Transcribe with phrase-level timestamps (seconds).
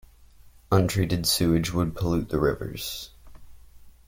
[0.71, 3.11] Untreated sewage would pollute the rivers.